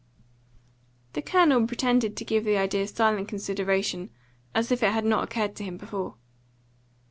[1.13, 4.09] The Colonel pretended to give the idea silent consideration,
[4.55, 6.15] as if it had not occurred to him before.